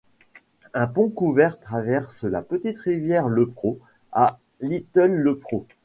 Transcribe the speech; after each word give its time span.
Un 0.73 0.87
pont 0.87 1.11
couvert 1.11 1.59
traverse 1.59 2.23
la 2.23 2.41
Petite 2.41 2.79
rivière 2.79 3.27
Lepreau, 3.29 3.79
à 4.11 4.39
Little 4.59 5.11
Lepreau. 5.11 5.67